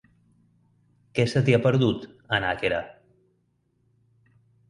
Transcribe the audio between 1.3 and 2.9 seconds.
se t'hi ha perdut, a Nàquera?